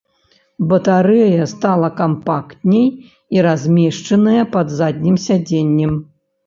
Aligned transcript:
Батарэя 0.69 1.43
стала 1.51 1.89
кампактней 2.01 2.87
і 3.39 3.47
размешчаная 3.49 4.43
пад 4.57 4.67
заднім 4.81 5.15
сядзеннем. 5.29 5.91